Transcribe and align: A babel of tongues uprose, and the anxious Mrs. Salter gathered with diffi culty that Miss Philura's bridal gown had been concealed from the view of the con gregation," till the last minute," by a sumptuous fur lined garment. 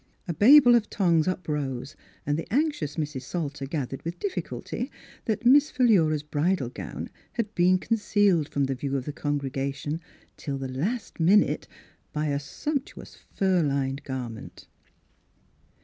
A 0.27 0.33
babel 0.33 0.73
of 0.73 0.89
tongues 0.89 1.27
uprose, 1.27 1.95
and 2.25 2.35
the 2.35 2.51
anxious 2.51 2.95
Mrs. 2.95 3.21
Salter 3.21 3.67
gathered 3.67 4.01
with 4.01 4.17
diffi 4.17 4.41
culty 4.41 4.89
that 5.25 5.45
Miss 5.45 5.69
Philura's 5.69 6.23
bridal 6.23 6.69
gown 6.69 7.11
had 7.33 7.53
been 7.53 7.77
concealed 7.77 8.49
from 8.49 8.63
the 8.63 8.73
view 8.73 8.97
of 8.97 9.05
the 9.05 9.13
con 9.13 9.39
gregation," 9.39 9.99
till 10.37 10.57
the 10.57 10.67
last 10.67 11.19
minute," 11.19 11.67
by 12.13 12.29
a 12.29 12.39
sumptuous 12.39 13.15
fur 13.31 13.61
lined 13.61 14.03
garment. 14.03 14.67